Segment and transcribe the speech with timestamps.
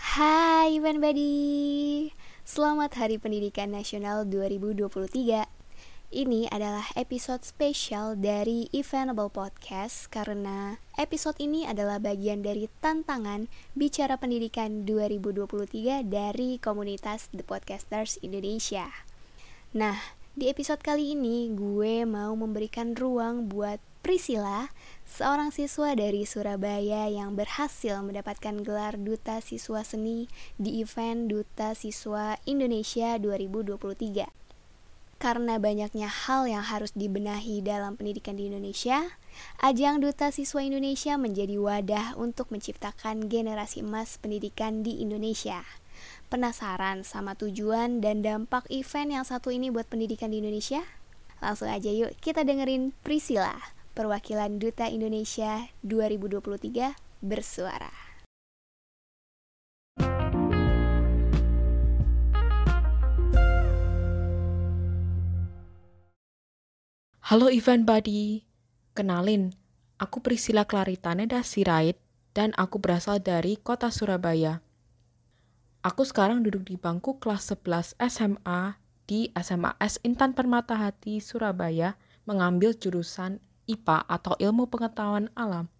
[0.00, 2.08] Hai Event Buddy
[2.40, 4.88] Selamat Hari Pendidikan Nasional 2023
[6.08, 14.16] Ini adalah episode spesial dari Eventable Podcast Karena episode ini adalah bagian dari tantangan Bicara
[14.16, 18.88] Pendidikan 2023 dari komunitas The Podcasters Indonesia.
[19.76, 20.00] Nah,
[20.32, 24.72] di episode kali ini gue mau memberikan ruang buat Priscilla,
[25.10, 32.38] seorang siswa dari Surabaya yang berhasil mendapatkan gelar Duta Siswa Seni di event Duta Siswa
[32.46, 34.30] Indonesia 2023.
[35.20, 39.18] Karena banyaknya hal yang harus dibenahi dalam pendidikan di Indonesia,
[39.60, 45.66] ajang Duta Siswa Indonesia menjadi wadah untuk menciptakan generasi emas pendidikan di Indonesia.
[46.30, 50.80] Penasaran sama tujuan dan dampak event yang satu ini buat pendidikan di Indonesia?
[51.42, 57.90] Langsung aja yuk kita dengerin Priscilla perwakilan Duta Indonesia 2023 bersuara.
[67.30, 68.42] Halo event buddy,
[68.90, 69.54] kenalin,
[70.02, 71.94] aku Priscilla Claritaneda Sirait
[72.34, 74.58] dan aku berasal dari kota Surabaya.
[75.86, 81.94] Aku sekarang duduk di bangku kelas 11 SMA di SMA S Intan Permata Hati Surabaya
[82.26, 83.38] mengambil jurusan
[83.70, 85.70] IPA atau Ilmu Pengetahuan Alam.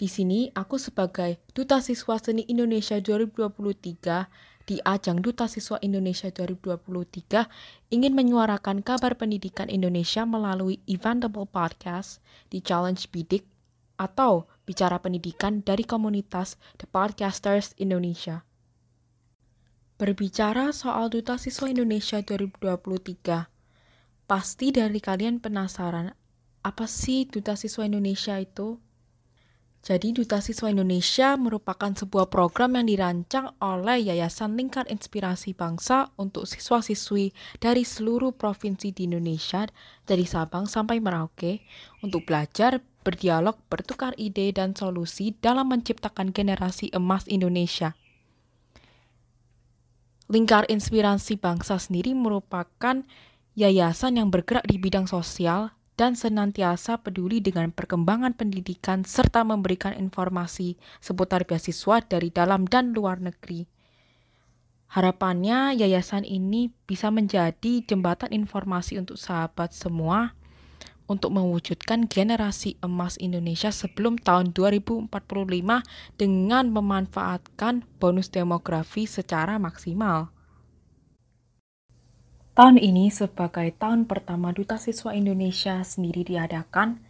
[0.00, 7.92] Di sini aku sebagai Duta Siswa Seni Indonesia 2023 di ajang Duta Siswa Indonesia 2023
[7.92, 13.44] ingin menyuarakan kabar pendidikan Indonesia melalui Eventable Podcast di Challenge Bidik
[14.00, 18.48] atau bicara pendidikan dari komunitas The Podcasters Indonesia.
[20.00, 23.52] Berbicara soal Duta Siswa Indonesia 2023,
[24.24, 26.16] pasti dari kalian penasaran
[26.60, 28.76] apa sih Duta Siswa Indonesia itu?
[29.80, 36.44] Jadi Duta Siswa Indonesia merupakan sebuah program yang dirancang oleh Yayasan Lingkar Inspirasi Bangsa untuk
[36.44, 37.32] siswa-siswi
[37.64, 39.64] dari seluruh provinsi di Indonesia,
[40.04, 41.64] dari Sabang sampai Merauke,
[42.04, 47.96] untuk belajar, berdialog, bertukar ide dan solusi dalam menciptakan generasi emas Indonesia.
[50.28, 53.00] Lingkar Inspirasi Bangsa sendiri merupakan
[53.56, 60.80] yayasan yang bergerak di bidang sosial, dan senantiasa peduli dengan perkembangan pendidikan serta memberikan informasi
[61.04, 63.68] seputar beasiswa dari dalam dan luar negeri.
[64.96, 70.32] Harapannya yayasan ini bisa menjadi jembatan informasi untuk sahabat semua
[71.04, 75.12] untuk mewujudkan generasi emas Indonesia sebelum tahun 2045
[76.16, 80.32] dengan memanfaatkan bonus demografi secara maksimal.
[82.60, 87.00] Tahun ini sebagai tahun pertama Duta Siswa Indonesia sendiri diadakan,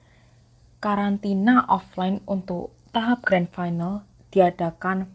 [0.78, 5.10] karantina offline untuk tahap Grand Final diadakan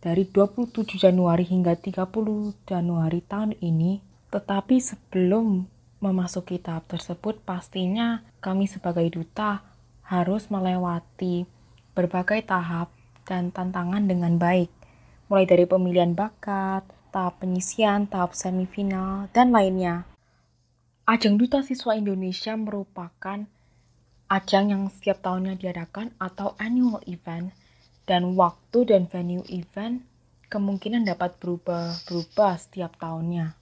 [0.00, 2.00] dari 27 Januari hingga 30
[2.64, 4.00] Januari tahun ini.
[4.32, 5.68] Tetapi sebelum
[6.00, 9.68] memasuki tahap tersebut, pastinya kami sebagai duta
[10.08, 11.44] harus melewati
[11.92, 12.88] berbagai tahap
[13.28, 14.72] dan tantangan dengan baik,
[15.28, 20.02] mulai dari pemilihan bakat, tahap penyisian, tahap semifinal, dan lainnya.
[21.06, 23.46] Ajang Duta Siswa Indonesia merupakan
[24.26, 27.54] ajang yang setiap tahunnya diadakan atau annual event,
[28.10, 30.02] dan waktu dan venue event
[30.50, 33.54] kemungkinan dapat berubah-berubah setiap tahunnya.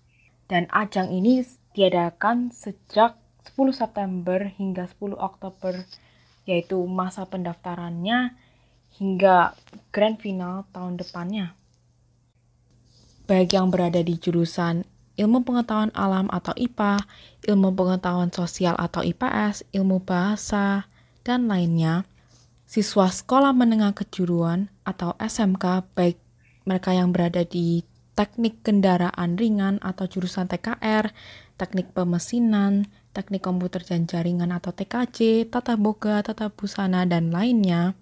[0.49, 1.45] Dan ajang ini
[1.77, 3.21] diadakan sejak
[3.53, 5.77] 10 September hingga 10 Oktober,
[6.49, 8.33] yaitu masa pendaftarannya
[8.97, 9.53] hingga
[9.93, 11.53] grand final tahun depannya
[13.27, 17.05] baik yang berada di jurusan ilmu pengetahuan alam atau IPA,
[17.49, 20.88] ilmu pengetahuan sosial atau IPS, ilmu bahasa,
[21.22, 22.09] dan lainnya,
[22.65, 26.19] siswa sekolah menengah kejuruan atau SMK baik
[26.65, 27.84] mereka yang berada di
[28.16, 31.12] teknik kendaraan ringan atau jurusan TKR,
[31.56, 37.97] teknik pemesinan, teknik komputer dan jaringan atau TKJ, tata boga, tata busana, dan lainnya,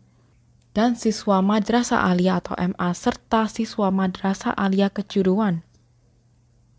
[0.80, 5.60] dan siswa Madrasah Alia atau MA serta siswa Madrasah Alia Kejuruan.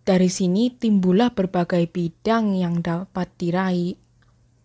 [0.02, 4.02] Dari sini timbullah berbagai bidang yang dapat diraih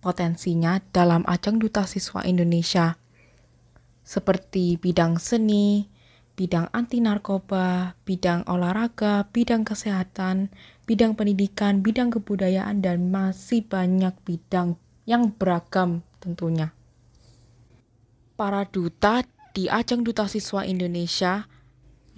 [0.00, 2.96] potensinya dalam ajang Duta Siswa Indonesia,
[4.00, 5.84] seperti bidang seni,
[6.32, 10.48] bidang anti narkoba, bidang olahraga, bidang kesehatan,
[10.88, 16.75] bidang pendidikan, bidang kebudayaan, dan masih banyak bidang yang beragam tentunya
[18.36, 19.24] para duta
[19.56, 21.48] di ajang Duta Siswa Indonesia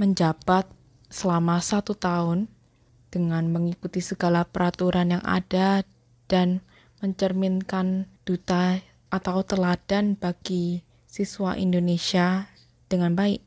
[0.02, 0.66] menjabat
[1.06, 2.50] selama satu tahun
[3.08, 5.86] dengan mengikuti segala peraturan yang ada
[6.28, 6.60] dan
[7.00, 12.50] mencerminkan duta atau teladan bagi siswa Indonesia
[12.90, 13.40] dengan baik.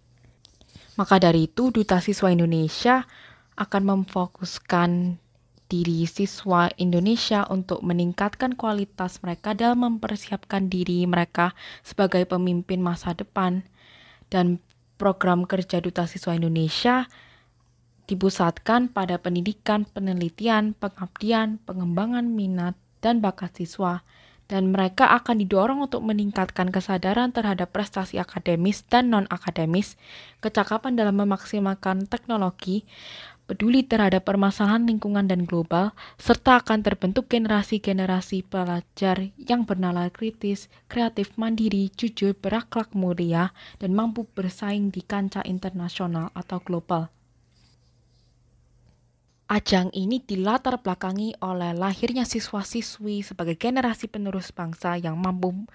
[0.98, 3.06] Maka dari itu, Duta Siswa Indonesia
[3.56, 5.22] akan memfokuskan
[5.72, 11.56] diri siswa Indonesia untuk meningkatkan kualitas mereka dalam mempersiapkan diri mereka
[11.88, 13.64] sebagai pemimpin masa depan.
[14.28, 14.60] Dan
[15.00, 17.08] program kerja Duta Siswa Indonesia
[18.12, 24.04] dipusatkan pada pendidikan, penelitian, pengabdian, pengembangan minat, dan bakat siswa
[24.52, 29.96] dan mereka akan didorong untuk meningkatkan kesadaran terhadap prestasi akademis dan non-akademis,
[30.44, 32.84] kecakapan dalam memaksimalkan teknologi,
[33.52, 41.36] peduli terhadap permasalahan lingkungan dan global, serta akan terbentuk generasi-generasi pelajar yang bernalar kritis, kreatif,
[41.36, 43.52] mandiri, jujur, berakhlak mulia,
[43.84, 47.12] dan mampu bersaing di kancah internasional atau global.
[49.52, 55.68] Ajang ini dilatar belakangi oleh lahirnya siswa-siswi sebagai generasi penerus bangsa yang mampu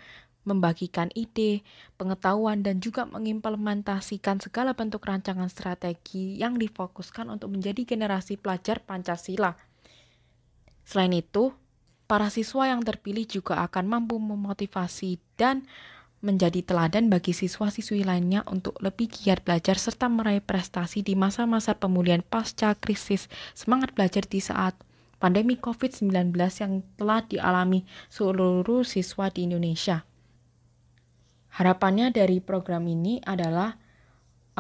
[0.47, 1.67] membagikan ide,
[1.99, 9.59] pengetahuan, dan juga mengimplementasikan segala bentuk rancangan strategi yang difokuskan untuk menjadi generasi pelajar Pancasila.
[10.87, 11.51] Selain itu,
[12.07, 15.67] para siswa yang terpilih juga akan mampu memotivasi dan
[16.25, 22.25] menjadi teladan bagi siswa-siswi lainnya untuk lebih giat belajar serta meraih prestasi di masa-masa pemulihan
[22.25, 24.75] pasca krisis semangat belajar di saat
[25.21, 30.07] pandemi COVID-19 yang telah dialami seluruh siswa di Indonesia.
[31.57, 33.81] Harapannya dari program ini adalah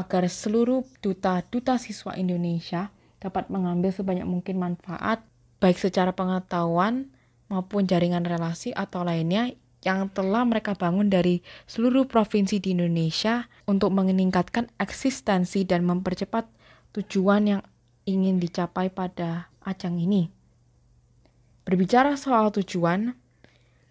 [0.00, 2.88] agar seluruh duta-duta siswa Indonesia
[3.20, 5.20] dapat mengambil sebanyak mungkin manfaat
[5.60, 7.12] baik secara pengetahuan
[7.52, 9.52] maupun jaringan relasi atau lainnya
[9.84, 16.48] yang telah mereka bangun dari seluruh provinsi di Indonesia untuk meningkatkan eksistensi dan mempercepat
[16.96, 17.62] tujuan yang
[18.08, 20.32] ingin dicapai pada ajang ini.
[21.66, 23.14] Berbicara soal tujuan,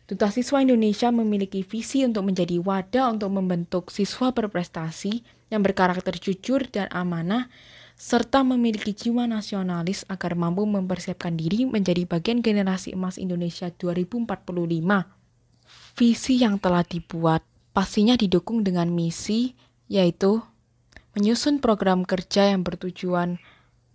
[0.05, 6.69] Duta Siswa Indonesia memiliki visi untuk menjadi wadah untuk membentuk siswa berprestasi yang berkarakter jujur
[6.69, 7.49] dan amanah,
[7.97, 14.29] serta memiliki jiwa nasionalis agar mampu mempersiapkan diri menjadi bagian generasi emas Indonesia 2045
[15.97, 17.41] visi yang telah dibuat
[17.73, 19.57] pastinya didukung dengan misi,
[19.89, 20.43] yaitu
[21.17, 23.41] menyusun program kerja yang bertujuan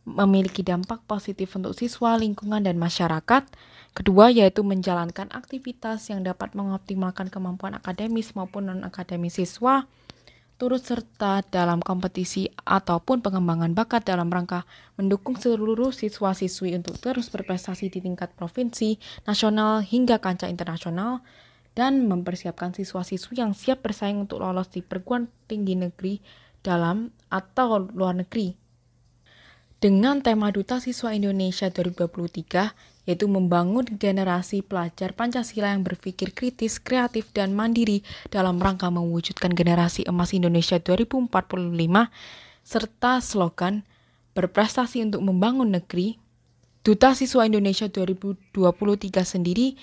[0.08, 3.46] memiliki dampak positif untuk siswa, lingkungan, dan masyarakat.
[3.90, 9.90] Kedua, yaitu menjalankan aktivitas yang dapat mengoptimalkan kemampuan akademis maupun non-akademis siswa,
[10.60, 14.69] turut serta dalam kompetisi ataupun pengembangan bakat dalam rangka
[15.00, 21.25] mendukung seluruh siswa-siswi untuk terus berprestasi di tingkat provinsi, nasional, hingga kancah internasional,
[21.72, 26.20] dan mempersiapkan siswa-siswi yang siap bersaing untuk lolos di perguruan tinggi negeri
[26.60, 28.52] dalam atau luar negeri.
[29.81, 37.32] Dengan tema Duta Siswa Indonesia 2023, yaitu membangun generasi pelajar Pancasila yang berpikir kritis, kreatif,
[37.32, 41.32] dan mandiri dalam rangka mewujudkan generasi emas Indonesia 2045,
[42.61, 43.82] serta slogan
[44.37, 46.20] berprestasi untuk membangun negeri,
[46.81, 48.56] Duta Siswa Indonesia 2023
[49.20, 49.76] sendiri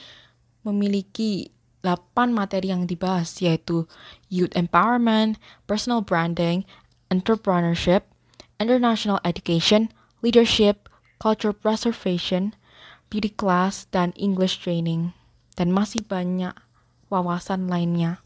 [0.65, 1.53] memiliki
[1.85, 3.85] 8 materi yang dibahas yaitu
[4.33, 5.37] youth empowerment,
[5.69, 6.65] personal branding,
[7.13, 8.09] entrepreneurship,
[8.57, 9.93] international education,
[10.25, 10.89] leadership,
[11.21, 12.57] cultural preservation,
[13.07, 15.15] beauty class, dan English training.
[15.57, 16.53] Dan masih banyak
[17.11, 18.21] wawasan lainnya.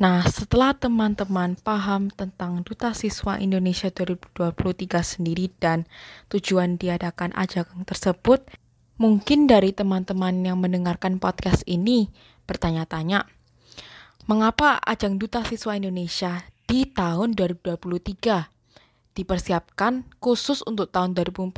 [0.00, 5.84] Nah, setelah teman-teman paham tentang Duta Siswa Indonesia 2023 sendiri dan
[6.32, 8.48] tujuan diadakan ajang tersebut,
[9.00, 12.12] Mungkin dari teman-teman yang mendengarkan podcast ini
[12.44, 13.24] bertanya-tanya,
[14.28, 17.80] mengapa ajang Duta Siswa Indonesia di tahun 2023
[19.16, 21.56] dipersiapkan khusus untuk tahun 2045?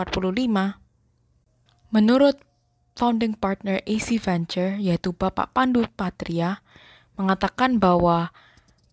[1.93, 2.41] Menurut
[2.97, 6.65] founding partner AC Venture, yaitu Bapak Pandu Patria,
[7.21, 8.33] mengatakan bahwa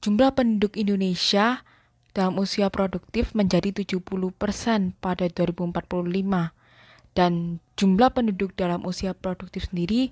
[0.04, 1.64] jumlah penduduk Indonesia
[2.12, 5.72] dalam usia produktif menjadi 70% pada 2045
[7.16, 10.12] dan jumlah penduduk dalam usia produktif sendiri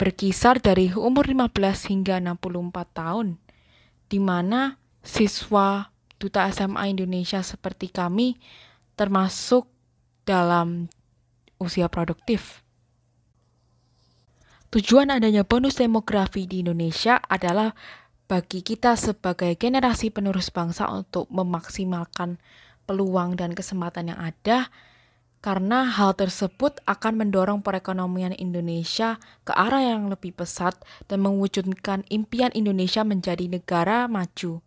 [0.00, 3.36] berkisar dari umur 15 hingga 64 tahun,
[4.08, 8.40] di mana siswa Duta SMA Indonesia seperti kami
[8.96, 9.68] termasuk
[10.24, 10.88] dalam
[11.60, 12.64] usia produktif.
[14.74, 17.70] Tujuan adanya bonus demografi di Indonesia adalah
[18.26, 22.42] bagi kita sebagai generasi penerus bangsa untuk memaksimalkan
[22.88, 24.72] peluang dan kesempatan yang ada
[25.44, 30.72] karena hal tersebut akan mendorong perekonomian Indonesia ke arah yang lebih pesat
[31.04, 34.64] dan mewujudkan impian Indonesia menjadi negara maju.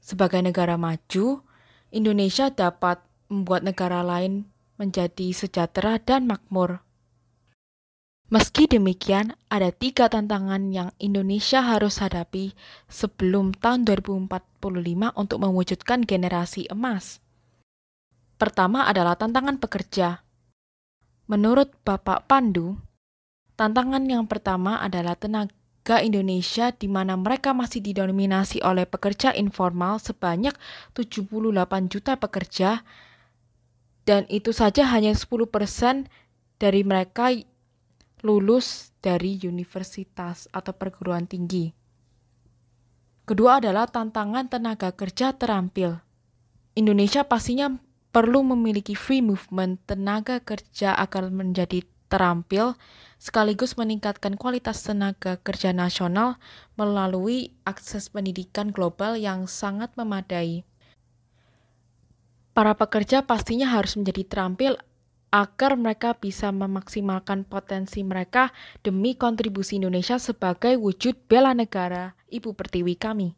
[0.00, 1.44] Sebagai negara maju,
[1.92, 4.48] Indonesia dapat membuat negara lain
[4.82, 6.82] menjadi sejahtera dan makmur.
[8.32, 12.56] Meski demikian, ada tiga tantangan yang Indonesia harus hadapi
[12.90, 17.22] sebelum tahun 2045 untuk mewujudkan generasi emas.
[18.40, 20.26] Pertama adalah tantangan pekerja.
[21.28, 22.80] Menurut Bapak Pandu,
[23.54, 30.56] tantangan yang pertama adalah tenaga Indonesia di mana mereka masih didominasi oleh pekerja informal sebanyak
[30.96, 31.30] 78
[31.86, 32.80] juta pekerja
[34.02, 36.08] dan itu saja hanya 10%
[36.58, 37.30] dari mereka
[38.22, 41.74] lulus dari universitas atau perguruan tinggi.
[43.22, 45.98] Kedua adalah tantangan tenaga kerja terampil.
[46.74, 47.70] Indonesia pastinya
[48.10, 52.76] perlu memiliki free movement tenaga kerja agar menjadi terampil
[53.16, 56.36] sekaligus meningkatkan kualitas tenaga kerja nasional
[56.76, 60.66] melalui akses pendidikan global yang sangat memadai.
[62.52, 64.76] Para pekerja pastinya harus menjadi terampil
[65.32, 68.52] agar mereka bisa memaksimalkan potensi mereka
[68.84, 73.32] demi kontribusi Indonesia sebagai wujud bela negara Ibu Pertiwi kami.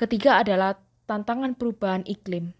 [0.00, 2.56] Ketiga adalah tantangan perubahan iklim.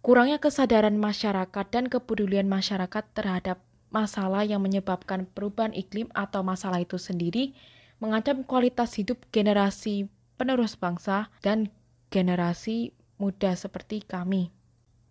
[0.00, 3.60] Kurangnya kesadaran masyarakat dan kepedulian masyarakat terhadap
[3.92, 7.52] masalah yang menyebabkan perubahan iklim atau masalah itu sendiri
[8.00, 10.08] mengancam kualitas hidup generasi
[10.40, 11.68] penerus bangsa dan
[12.08, 14.54] generasi muda seperti kami.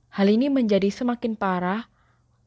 [0.10, 1.92] Hal ini menjadi semakin parah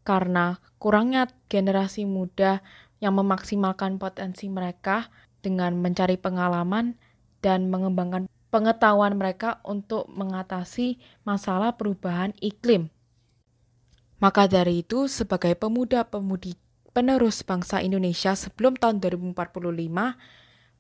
[0.02, 2.64] karena kurangnya generasi muda
[2.98, 5.12] yang memaksimalkan potensi mereka
[5.44, 6.96] dengan mencari pengalaman
[7.40, 12.90] dan mengembangkan pengetahuan mereka untuk mengatasi masalah perubahan iklim.
[14.20, 16.52] Maka dari itu, sebagai pemuda-pemudi
[16.92, 19.32] penerus bangsa Indonesia sebelum tahun 2045,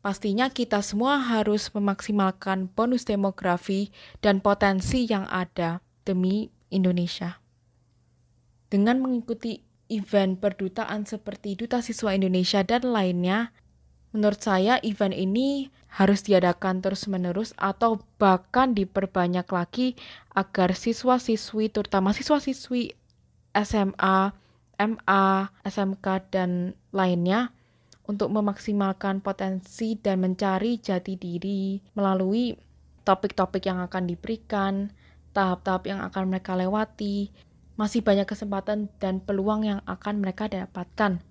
[0.00, 3.92] pastinya kita semua harus memaksimalkan bonus demografi
[4.24, 7.40] dan potensi yang ada demi Indonesia.
[8.72, 13.52] Dengan mengikuti event perdutaan seperti Duta Siswa Indonesia dan lainnya,
[14.14, 19.98] menurut saya event ini harus diadakan terus-menerus atau bahkan diperbanyak lagi
[20.32, 22.94] agar siswa-siswi, terutama siswa-siswi
[23.58, 24.30] SMA,
[24.78, 25.26] MA,
[25.66, 27.50] SMK, dan lainnya
[28.10, 32.58] untuk memaksimalkan potensi dan mencari jati diri melalui
[33.06, 34.90] topik-topik yang akan diberikan,
[35.30, 37.30] tahap-tahap yang akan mereka lewati,
[37.78, 41.22] masih banyak kesempatan dan peluang yang akan mereka dapatkan.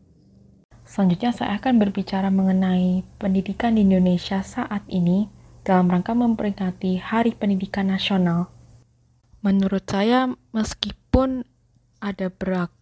[0.88, 5.30] Selanjutnya saya akan berbicara mengenai pendidikan di Indonesia saat ini
[5.62, 8.50] dalam rangka memperingati Hari Pendidikan Nasional.
[9.46, 11.46] Menurut saya, meskipun
[12.02, 12.79] ada beragam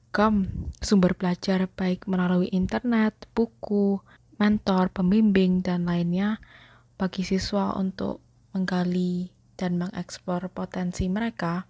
[0.81, 4.01] sumber belajar baik melalui internet, buku,
[4.41, 6.41] mentor, pembimbing, dan lainnya
[6.97, 8.25] bagi siswa untuk
[8.57, 11.69] menggali dan mengeksplor potensi mereka,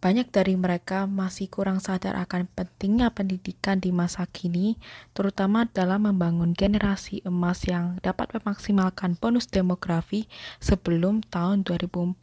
[0.00, 4.80] banyak dari mereka masih kurang sadar akan pentingnya pendidikan di masa kini,
[5.12, 10.24] terutama dalam membangun generasi emas yang dapat memaksimalkan bonus demografi
[10.56, 12.16] sebelum tahun 2045,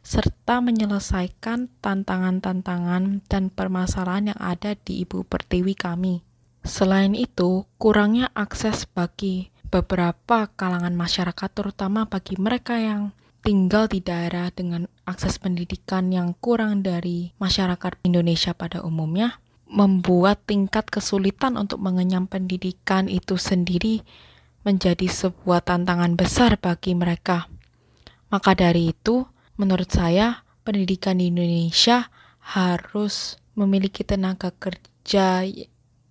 [0.00, 6.24] serta menyelesaikan tantangan-tantangan dan permasalahan yang ada di Ibu Pertiwi kami.
[6.64, 13.12] Selain itu, kurangnya akses bagi beberapa kalangan masyarakat, terutama bagi mereka yang
[13.44, 19.36] tinggal di daerah dengan akses pendidikan yang kurang dari masyarakat Indonesia pada umumnya,
[19.68, 24.00] membuat tingkat kesulitan untuk mengenyam pendidikan itu sendiri
[24.64, 27.52] menjadi sebuah tantangan besar bagi mereka.
[28.32, 29.28] Maka dari itu,
[29.60, 32.08] menurut saya, pendidikan di Indonesia
[32.40, 35.44] harus memiliki tenaga kerja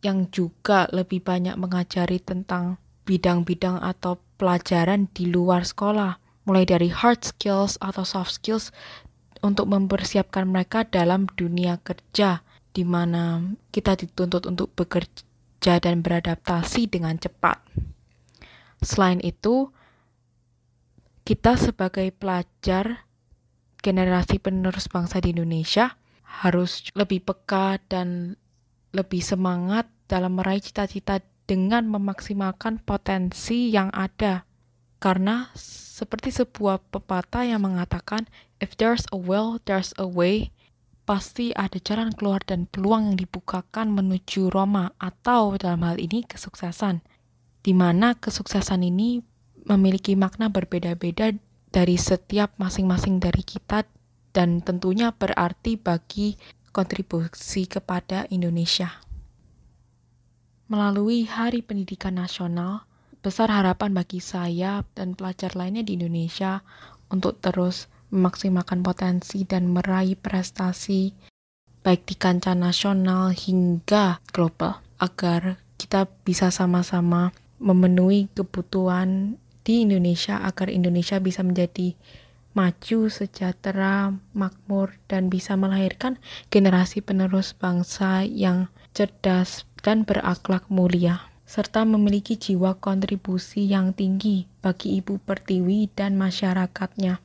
[0.06, 2.78] yang juga lebih banyak mengajari tentang
[3.10, 8.72] bidang-bidang atau pelajaran di luar sekolah mulai dari hard skills atau soft skills
[9.44, 17.20] untuk mempersiapkan mereka dalam dunia kerja di mana kita dituntut untuk bekerja dan beradaptasi dengan
[17.20, 17.62] cepat.
[18.84, 19.72] Selain itu,
[21.24, 23.08] kita sebagai pelajar
[23.80, 25.96] generasi penerus bangsa di Indonesia
[26.44, 28.36] harus lebih peka dan
[28.92, 34.48] lebih semangat dalam meraih cita-cita dengan memaksimalkan potensi yang ada.
[35.04, 38.24] Karena seperti sebuah pepatah yang mengatakan,
[38.64, 40.56] if there's a will, there's a way.
[41.04, 47.04] Pasti ada jalan keluar dan peluang yang dibukakan menuju Roma atau dalam hal ini kesuksesan.
[47.60, 49.20] Di mana kesuksesan ini
[49.68, 51.36] memiliki makna berbeda-beda
[51.68, 53.84] dari setiap masing-masing dari kita
[54.32, 56.40] dan tentunya berarti bagi
[56.72, 59.04] kontribusi kepada Indonesia.
[60.72, 62.88] Melalui Hari Pendidikan Nasional,
[63.24, 66.60] besar harapan bagi saya dan pelajar lainnya di Indonesia
[67.08, 71.16] untuk terus memaksimalkan potensi dan meraih prestasi
[71.82, 74.84] baik di kancah nasional hingga global.
[75.04, 79.36] agar kita bisa sama-sama memenuhi kebutuhan
[79.68, 81.92] di Indonesia agar Indonesia bisa menjadi
[82.56, 86.22] maju, sejahtera, makmur, dan bisa melahirkan
[86.54, 94.98] generasi penerus bangsa yang cerdas dan berakhlak mulia, serta memiliki jiwa kontribusi yang tinggi bagi
[94.98, 97.22] Ibu Pertiwi dan masyarakatnya.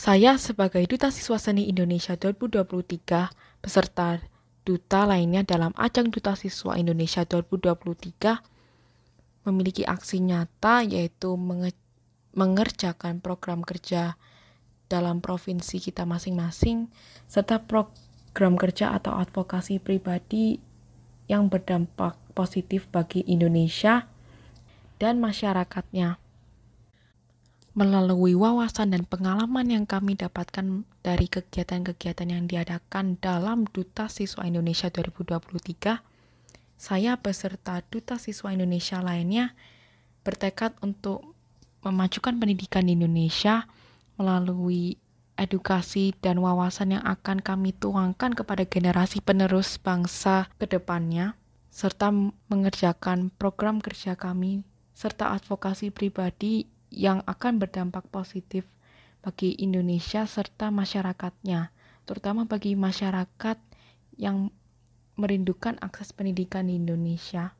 [0.00, 4.24] Saya sebagai Duta Siswa Seni Indonesia 2023 beserta
[4.64, 8.40] duta lainnya dalam ajang Duta Siswa Indonesia 2023
[9.44, 11.36] memiliki aksi nyata yaitu
[12.32, 14.16] mengerjakan program kerja
[14.88, 16.88] dalam provinsi kita masing-masing
[17.28, 20.64] serta program kerja atau advokasi pribadi
[21.28, 24.08] yang berdampak positif bagi Indonesia
[24.96, 26.16] dan masyarakatnya.
[27.78, 34.90] Melalui wawasan dan pengalaman yang kami dapatkan dari kegiatan-kegiatan yang diadakan dalam Duta Siswa Indonesia
[34.90, 36.02] 2023,
[36.74, 39.54] saya beserta Duta Siswa Indonesia lainnya
[40.26, 41.38] bertekad untuk
[41.86, 43.70] memajukan pendidikan di Indonesia
[44.18, 44.98] melalui
[45.38, 51.38] edukasi dan wawasan yang akan kami tuangkan kepada generasi penerus bangsa ke depannya,
[51.70, 52.10] serta
[52.50, 54.66] mengerjakan program kerja kami,
[54.98, 58.66] serta advokasi pribadi yang akan berdampak positif
[59.22, 61.70] bagi Indonesia serta masyarakatnya,
[62.02, 63.58] terutama bagi masyarakat
[64.18, 64.50] yang
[65.18, 67.54] merindukan akses pendidikan di Indonesia.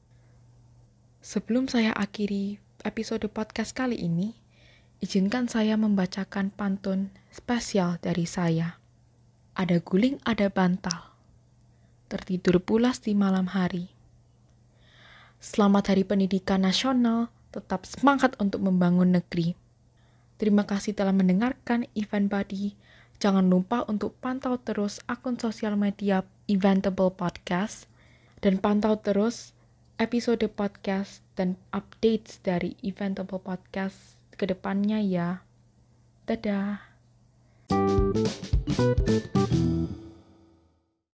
[1.18, 4.38] Sebelum saya akhiri episode podcast kali ini,
[4.98, 8.82] izinkan saya membacakan pantun spesial dari saya.
[9.54, 11.14] Ada guling, ada bantal.
[12.10, 13.94] Tertidur pulas di malam hari.
[15.38, 19.54] Selamat Hari Pendidikan Nasional tetap semangat untuk membangun negeri.
[20.34, 22.74] Terima kasih telah mendengarkan Event Buddy.
[23.22, 27.86] Jangan lupa untuk pantau terus akun sosial media Eventable Podcast
[28.42, 29.54] dan pantau terus
[29.98, 35.42] episode podcast dan updates dari Eventable Podcast ke depannya ya.
[36.30, 36.78] Dadah.